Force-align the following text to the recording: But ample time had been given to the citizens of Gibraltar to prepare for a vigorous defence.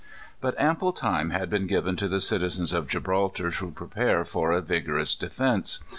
But 0.39 0.59
ample 0.59 0.93
time 0.93 1.29
had 1.29 1.47
been 1.47 1.67
given 1.67 1.95
to 1.97 2.07
the 2.07 2.19
citizens 2.19 2.73
of 2.73 2.87
Gibraltar 2.87 3.51
to 3.51 3.69
prepare 3.69 4.25
for 4.25 4.51
a 4.51 4.59
vigorous 4.59 5.13
defence. 5.13 5.77